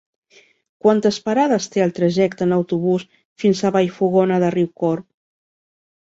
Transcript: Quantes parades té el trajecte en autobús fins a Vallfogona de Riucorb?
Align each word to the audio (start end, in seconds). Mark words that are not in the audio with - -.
Quantes 0.85 1.19
parades 1.27 1.67
té 1.75 1.83
el 1.85 1.93
trajecte 1.99 2.47
en 2.47 2.57
autobús 2.57 3.05
fins 3.45 3.63
a 3.63 3.73
Vallfogona 3.77 4.41
de 4.47 4.53
Riucorb? 4.59 5.07